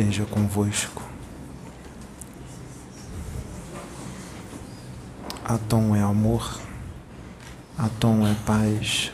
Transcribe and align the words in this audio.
esteja 0.00 0.24
convosco. 0.24 1.02
Atom 5.44 5.94
é 5.94 6.00
amor, 6.00 6.58
Atom 7.76 8.26
é 8.26 8.34
paz, 8.46 9.12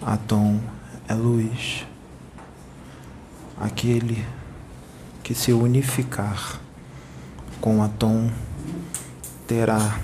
Atom 0.00 0.58
é 1.06 1.12
luz. 1.12 1.86
Aquele 3.60 4.24
que 5.22 5.34
se 5.34 5.52
unificar 5.52 6.58
com 7.60 7.82
Atom 7.82 8.30
terá 9.46 10.00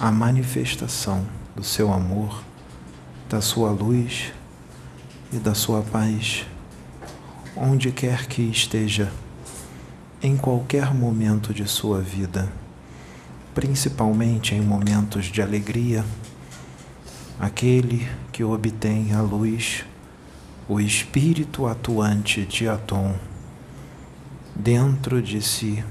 a 0.00 0.10
manifestação 0.10 1.26
do 1.54 1.62
seu 1.62 1.92
amor, 1.92 2.42
da 3.28 3.42
sua 3.42 3.70
luz 3.70 4.32
e 5.30 5.36
da 5.36 5.54
sua 5.54 5.82
paz, 5.82 6.46
onde 7.56 7.92
quer 7.92 8.26
que 8.26 8.42
esteja, 8.42 9.12
em 10.22 10.36
qualquer 10.36 10.92
momento 10.92 11.52
de 11.52 11.68
sua 11.68 12.00
vida, 12.00 12.50
principalmente 13.54 14.54
em 14.54 14.60
momentos 14.60 15.26
de 15.26 15.40
alegria, 15.40 16.04
aquele 17.38 18.08
que 18.32 18.42
obtém 18.42 19.12
a 19.12 19.20
luz, 19.20 19.84
o 20.68 20.80
espírito 20.80 21.66
atuante 21.66 22.44
de 22.44 22.68
Atom, 22.68 23.14
dentro 24.56 25.22
de 25.22 25.40
si, 25.42 25.84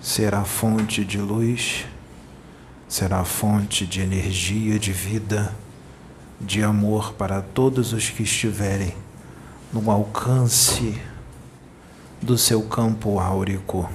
será 0.00 0.44
fonte 0.44 1.04
de 1.04 1.18
luz, 1.18 1.84
será 2.88 3.24
fonte 3.24 3.86
de 3.86 4.00
energia, 4.00 4.78
de 4.78 4.92
vida 4.92 5.54
de 6.40 6.62
amor 6.62 7.12
para 7.14 7.40
todos 7.40 7.92
os 7.92 8.10
que 8.10 8.24
estiverem 8.24 8.94
no 9.72 9.90
alcance 9.90 11.00
do 12.20 12.36
seu 12.36 12.62
campo 12.62 13.18
áurico, 13.18 13.90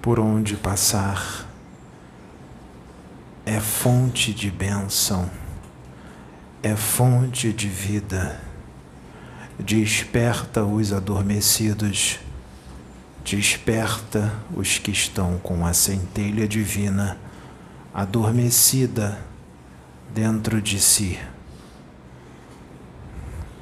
por 0.00 0.20
onde 0.20 0.54
passar, 0.54 1.44
é 3.44 3.58
fonte 3.58 4.32
de 4.32 4.48
bênção, 4.48 5.28
é 6.62 6.76
fonte 6.76 7.52
de 7.52 7.68
vida, 7.68 8.40
desperta 9.58 10.64
os 10.64 10.92
adormecidos, 10.92 12.20
desperta 13.24 14.32
os 14.54 14.78
que 14.78 14.92
estão 14.92 15.36
com 15.38 15.66
a 15.66 15.74
centelha 15.74 16.46
divina 16.46 17.18
adormecida 17.92 19.18
dentro 20.14 20.62
de 20.62 20.78
si. 20.78 21.18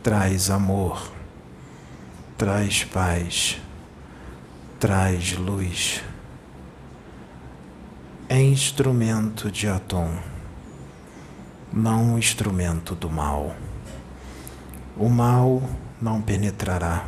Traz 0.02 0.50
amor, 0.50 1.12
traz 2.36 2.82
paz, 2.82 3.60
traz 4.80 5.34
luz. 5.34 6.02
É 8.28 8.42
instrumento 8.42 9.48
de 9.48 9.68
Atom, 9.68 10.12
não 11.72 12.18
instrumento 12.18 12.96
do 12.96 13.08
mal. 13.08 13.54
O 14.96 15.08
mal 15.08 15.62
não 16.00 16.20
penetrará. 16.20 17.06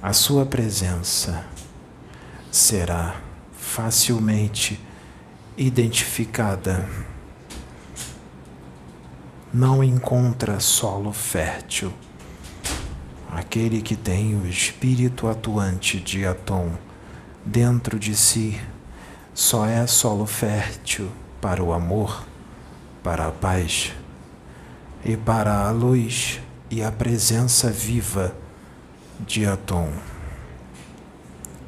A 0.00 0.14
sua 0.14 0.46
presença 0.46 1.44
será 2.50 3.16
facilmente 3.52 4.80
identificada 5.58 6.88
não 9.52 9.84
encontra 9.84 10.58
solo 10.60 11.12
fértil. 11.12 11.92
Aquele 13.30 13.82
que 13.82 13.94
tem 13.94 14.34
o 14.34 14.46
espírito 14.46 15.28
atuante 15.28 16.00
de 16.00 16.24
Atom 16.24 16.72
dentro 17.44 17.98
de 17.98 18.16
si 18.16 18.58
só 19.34 19.66
é 19.66 19.86
solo 19.86 20.26
fértil 20.26 21.10
para 21.40 21.62
o 21.62 21.72
amor, 21.72 22.24
para 23.02 23.26
a 23.26 23.30
paz 23.30 23.92
e 25.04 25.16
para 25.16 25.66
a 25.66 25.70
luz 25.70 26.40
e 26.70 26.82
a 26.82 26.90
presença 26.90 27.70
viva 27.70 28.34
de 29.20 29.44
Atom. 29.44 29.90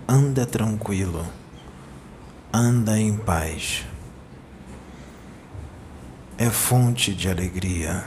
Anda 0.09 0.47
tranquilo, 0.47 1.27
anda 2.53 2.99
em 2.99 3.17
paz 3.17 3.85
é 6.45 6.51
fonte 6.51 7.15
de 7.15 7.27
alegria, 7.27 8.05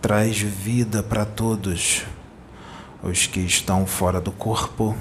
traz 0.00 0.38
vida 0.38 1.02
para 1.02 1.24
todos, 1.24 2.04
os 3.02 3.26
que 3.26 3.40
estão 3.40 3.84
fora 3.88 4.20
do 4.20 4.30
corpo 4.30 4.96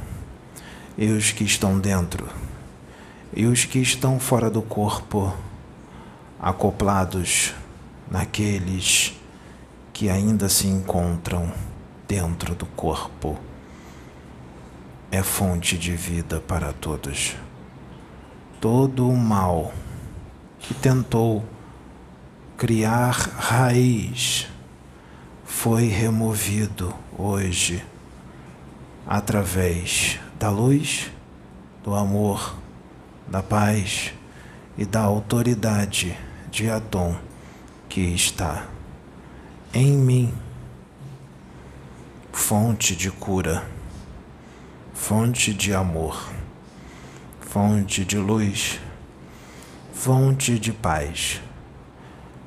e 0.97 1.11
os 1.11 1.31
que 1.31 1.43
estão 1.43 1.77
dentro, 1.77 2.27
e 3.31 3.45
os 3.45 3.65
que 3.65 3.77
estão 3.77 4.19
fora 4.19 4.49
do 4.49 4.63
corpo, 4.63 5.31
acoplados 6.39 7.53
naqueles 8.09 9.13
que 9.93 10.09
ainda 10.09 10.49
se 10.49 10.65
encontram 10.65 11.53
dentro 12.07 12.55
do 12.55 12.65
corpo. 12.65 13.37
É 15.11 15.21
fonte 15.21 15.77
de 15.77 15.95
vida 15.95 16.39
para 16.39 16.73
todos. 16.73 17.35
Todo 18.59 19.07
o 19.07 19.15
mal 19.15 19.71
que 20.57 20.73
tentou 20.73 21.45
criar 22.57 23.11
raiz 23.37 24.47
foi 25.45 25.89
removido 25.89 26.91
hoje 27.15 27.85
através 29.05 30.19
da 30.39 30.49
luz, 30.49 31.11
do 31.83 31.93
amor, 31.93 32.57
da 33.27 33.43
paz 33.43 34.11
e 34.75 34.85
da 34.85 35.01
autoridade 35.01 36.17
de 36.49 36.67
Adão 36.67 37.15
que 37.87 38.01
está 38.01 38.65
em 39.71 39.91
mim, 39.91 40.33
fonte 42.33 42.95
de 42.95 43.11
cura, 43.11 43.63
fonte 44.95 45.53
de 45.53 45.75
amor, 45.75 46.27
fonte 47.39 48.03
de 48.03 48.17
luz, 48.17 48.79
fonte 49.93 50.57
de 50.57 50.73
paz 50.73 51.39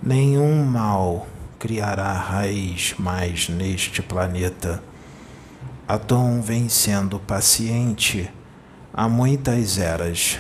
Nenhum 0.02 0.64
mal 0.64 1.26
criará 1.58 2.14
raiz 2.14 2.94
mais 2.98 3.50
neste 3.50 4.00
planeta. 4.00 4.82
Atom 5.86 6.40
vem 6.40 6.70
sendo 6.70 7.18
paciente 7.18 8.30
há 8.94 9.06
muitas 9.06 9.76
eras 9.76 10.38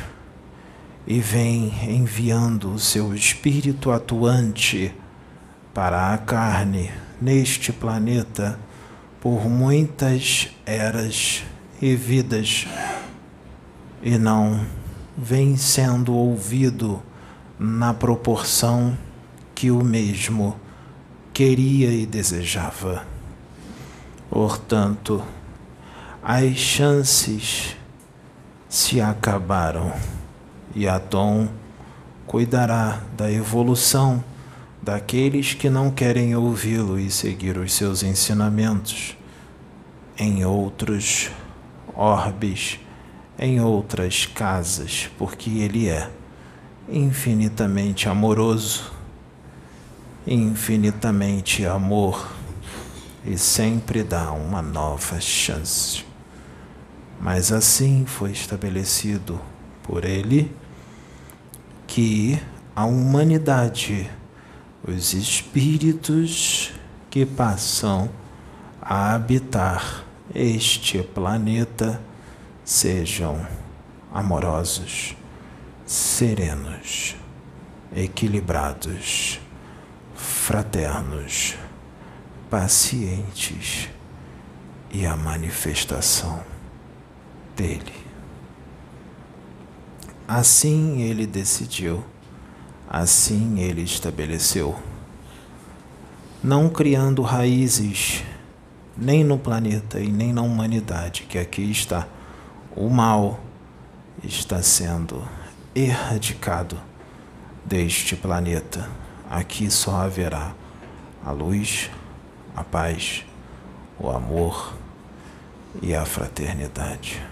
e 1.06 1.20
vem 1.20 1.74
enviando 1.86 2.72
o 2.72 2.78
seu 2.78 3.14
espírito 3.14 3.90
atuante 3.90 4.94
para 5.74 6.14
a 6.14 6.16
carne 6.16 6.90
neste 7.20 7.70
planeta 7.70 8.58
por 9.20 9.46
muitas 9.46 10.48
eras 10.64 11.42
e 11.82 11.94
vidas 11.94 12.66
e 14.02 14.16
não 14.16 14.64
vem 15.18 15.54
sendo 15.58 16.14
ouvido 16.14 17.02
na 17.58 17.92
proporção 17.92 18.96
que 19.60 19.70
o 19.70 19.84
mesmo 19.84 20.58
queria 21.34 21.92
e 21.92 22.06
desejava. 22.06 23.04
Portanto, 24.30 25.22
as 26.22 26.56
chances 26.56 27.76
se 28.70 29.02
acabaram 29.02 29.92
e 30.74 30.88
Adão 30.88 31.50
cuidará 32.26 33.02
da 33.18 33.30
evolução 33.30 34.24
daqueles 34.80 35.52
que 35.52 35.68
não 35.68 35.90
querem 35.90 36.34
ouvi-lo 36.34 36.98
e 36.98 37.10
seguir 37.10 37.58
os 37.58 37.74
seus 37.74 38.02
ensinamentos 38.02 39.14
em 40.16 40.42
outros 40.42 41.30
orbes, 41.94 42.80
em 43.38 43.60
outras 43.60 44.24
casas, 44.24 45.10
porque 45.18 45.50
ele 45.50 45.86
é 45.86 46.10
infinitamente 46.88 48.08
amoroso 48.08 48.99
infinitamente 50.26 51.64
amor 51.64 52.30
e 53.24 53.38
sempre 53.38 54.02
dá 54.02 54.32
uma 54.32 54.62
nova 54.62 55.20
chance. 55.20 56.04
Mas 57.20 57.52
assim 57.52 58.04
foi 58.06 58.30
estabelecido 58.30 59.40
por 59.82 60.04
ele 60.04 60.54
que 61.86 62.40
a 62.74 62.84
humanidade, 62.84 64.10
os 64.86 65.12
espíritos 65.12 66.72
que 67.10 67.26
passam 67.26 68.08
a 68.80 69.14
habitar 69.14 70.04
este 70.34 71.02
planeta 71.02 72.00
sejam 72.64 73.44
amorosos, 74.12 75.16
serenos, 75.84 77.16
equilibrados 77.94 79.40
fraternos, 80.20 81.56
pacientes 82.50 83.88
e 84.90 85.06
a 85.06 85.16
manifestação 85.16 86.44
dele. 87.56 87.94
Assim 90.28 91.00
ele 91.00 91.26
decidiu, 91.26 92.04
assim 92.88 93.60
ele 93.60 93.82
estabeleceu, 93.82 94.78
não 96.42 96.68
criando 96.68 97.22
raízes 97.22 98.22
nem 98.96 99.24
no 99.24 99.38
planeta 99.38 99.98
e 99.98 100.12
nem 100.12 100.32
na 100.32 100.42
humanidade 100.42 101.22
que 101.22 101.38
aqui 101.38 101.62
está. 101.70 102.06
O 102.76 102.88
mal 102.88 103.40
está 104.22 104.62
sendo 104.62 105.26
erradicado 105.74 106.78
deste 107.64 108.14
planeta. 108.14 108.88
Aqui 109.30 109.70
só 109.70 109.92
haverá 110.00 110.52
a 111.24 111.30
luz, 111.30 111.88
a 112.56 112.64
paz, 112.64 113.24
o 113.96 114.10
amor 114.10 114.74
e 115.80 115.94
a 115.94 116.04
fraternidade. 116.04 117.22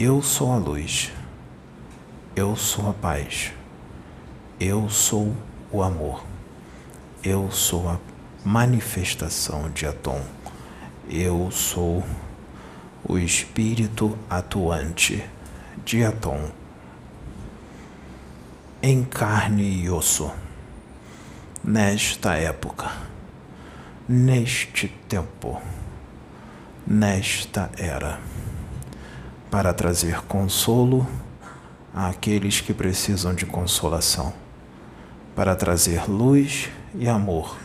Eu 0.00 0.20
sou 0.20 0.50
a 0.50 0.56
luz. 0.56 1.12
Eu 2.34 2.56
sou 2.56 2.90
a 2.90 2.92
paz. 2.92 3.52
Eu 4.58 4.90
sou 4.90 5.32
o 5.70 5.80
amor. 5.80 6.24
Eu 7.22 7.52
sou 7.52 7.88
a 7.88 7.96
manifestação 8.44 9.70
de 9.70 9.86
Atom. 9.86 10.20
Eu 11.08 11.52
sou 11.52 12.04
o 13.04 13.16
espírito 13.16 14.18
atuante 14.28 15.24
de 15.84 16.02
Atom. 16.02 16.50
Em 18.82 19.04
carne 19.04 19.82
e 19.84 19.88
osso. 19.88 20.32
Nesta 21.64 22.34
época. 22.34 22.90
Neste 24.08 24.88
tempo. 25.08 25.60
Nesta 26.86 27.70
era. 27.78 28.18
Para 29.50 29.72
trazer 29.72 30.22
consolo 30.22 31.06
àqueles 31.94 32.60
que 32.60 32.72
precisam 32.72 33.34
de 33.34 33.44
consolação, 33.46 34.32
para 35.34 35.56
trazer 35.56 36.08
luz 36.08 36.68
e 36.94 37.08
amor 37.08 37.56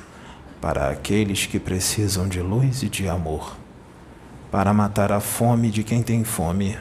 para 0.65 0.89
aqueles 0.89 1.45
que 1.45 1.59
precisam 1.59 2.27
de 2.27 2.41
luz 2.41 2.81
e 2.81 2.89
de 2.89 3.07
amor, 3.07 3.56
para 4.51 4.74
matar 4.74 5.12
a 5.12 5.19
fome 5.19 5.69
de 5.69 5.83
quem 5.83 6.01
tem 6.01 6.24
fome, 6.24 6.75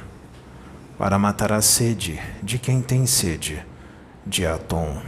para 0.96 1.18
matar 1.18 1.52
a 1.52 1.60
sede 1.60 2.18
de 2.42 2.58
quem 2.58 2.80
tem 2.80 3.04
sede, 3.04 3.62
de 4.26 4.46
Atom, 4.46 5.02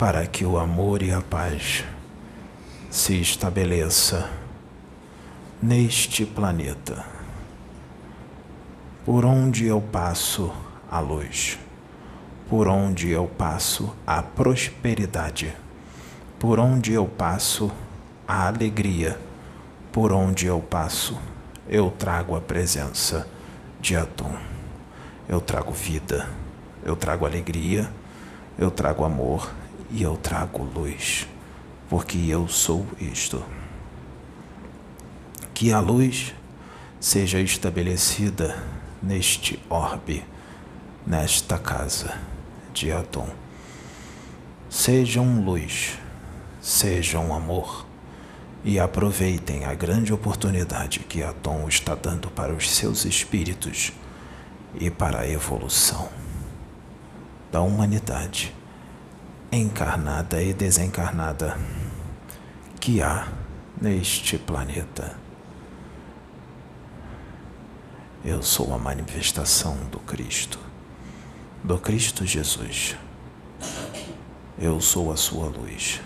para 0.00 0.26
que 0.26 0.46
o 0.46 0.58
amor 0.58 1.02
e 1.02 1.12
a 1.12 1.20
paz 1.20 1.84
se 2.90 3.20
estabeleça 3.20 4.30
neste 5.62 6.24
planeta 6.24 7.04
por 9.04 9.26
onde 9.26 9.66
eu 9.66 9.78
passo 9.78 10.50
a 10.90 11.00
luz, 11.00 11.58
por 12.48 12.66
onde 12.66 13.10
eu 13.10 13.26
passo 13.26 13.94
a 14.06 14.22
prosperidade, 14.22 15.54
por 16.38 16.58
onde 16.58 16.94
eu 16.94 17.04
passo 17.04 17.70
a 18.26 18.46
alegria, 18.46 19.20
por 19.92 20.12
onde 20.12 20.46
eu 20.46 20.60
passo 20.62 21.20
eu 21.68 21.90
trago 21.90 22.34
a 22.34 22.40
presença 22.40 23.28
de 23.78 23.96
Atum. 23.96 24.34
Eu 25.28 25.42
trago 25.42 25.72
vida, 25.72 26.26
eu 26.82 26.96
trago 26.96 27.26
alegria, 27.26 27.92
eu 28.58 28.70
trago 28.70 29.04
amor 29.04 29.59
e 29.90 30.02
eu 30.02 30.16
trago 30.16 30.62
luz, 30.62 31.26
porque 31.88 32.18
eu 32.28 32.48
sou 32.48 32.86
isto. 33.00 33.44
Que 35.52 35.72
a 35.72 35.80
luz 35.80 36.34
seja 37.00 37.40
estabelecida 37.40 38.62
neste 39.02 39.58
orbe, 39.68 40.24
nesta 41.06 41.58
casa 41.58 42.18
de 42.72 42.92
Atom. 42.92 43.28
Sejam 44.68 45.42
luz, 45.44 45.98
sejam 46.62 47.34
amor 47.34 47.84
e 48.62 48.78
aproveitem 48.78 49.64
a 49.64 49.74
grande 49.74 50.12
oportunidade 50.12 51.00
que 51.00 51.22
Atom 51.22 51.66
está 51.68 51.94
dando 51.94 52.30
para 52.30 52.52
os 52.52 52.70
seus 52.70 53.04
espíritos 53.04 53.92
e 54.78 54.90
para 54.90 55.20
a 55.20 55.28
evolução 55.28 56.08
da 57.50 57.60
humanidade 57.60 58.54
encarnada 59.52 60.42
e 60.42 60.54
desencarnada 60.54 61.58
que 62.80 63.02
há 63.02 63.28
neste 63.80 64.38
planeta. 64.38 65.16
Eu 68.24 68.42
sou 68.42 68.72
a 68.74 68.78
manifestação 68.78 69.76
do 69.90 69.98
Cristo, 69.98 70.58
do 71.64 71.78
Cristo 71.78 72.24
Jesus. 72.24 72.96
Eu 74.58 74.80
sou 74.80 75.10
a 75.10 75.16
sua 75.16 75.46
luz. 75.46 76.00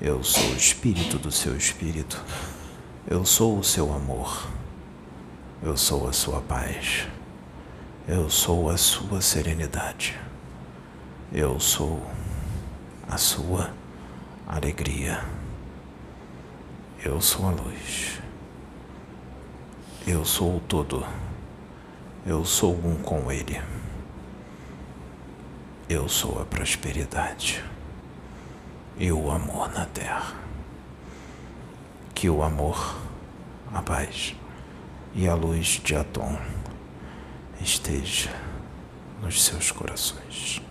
Eu 0.00 0.22
sou 0.22 0.50
o 0.50 0.56
espírito 0.56 1.18
do 1.18 1.32
seu 1.32 1.56
espírito. 1.56 2.22
Eu 3.06 3.24
sou 3.24 3.58
o 3.58 3.64
seu 3.64 3.92
amor. 3.92 4.48
Eu 5.60 5.76
sou 5.76 6.08
a 6.08 6.12
sua 6.12 6.40
paz. 6.40 7.08
Eu 8.06 8.30
sou 8.30 8.70
a 8.70 8.76
sua 8.76 9.20
serenidade. 9.20 10.16
Eu 11.32 11.58
sou 11.58 12.00
a 13.08 13.16
sua 13.16 13.72
alegria. 14.46 15.24
Eu 17.02 17.20
sou 17.20 17.46
a 17.46 17.50
luz. 17.50 18.20
Eu 20.06 20.24
sou 20.24 20.56
o 20.56 20.60
todo. 20.60 21.06
Eu 22.26 22.44
sou 22.44 22.74
um 22.74 22.96
com 23.02 23.32
Ele. 23.32 23.60
Eu 25.88 26.08
sou 26.08 26.40
a 26.42 26.44
prosperidade 26.44 27.64
e 28.98 29.10
o 29.10 29.30
amor 29.30 29.72
na 29.72 29.86
terra. 29.86 30.34
Que 32.14 32.28
o 32.28 32.42
amor, 32.42 32.96
a 33.72 33.80
paz 33.80 34.34
e 35.14 35.26
a 35.26 35.34
luz 35.34 35.80
de 35.82 35.94
Atom 35.94 36.36
esteja 37.60 38.30
nos 39.22 39.42
seus 39.44 39.70
corações. 39.70 40.67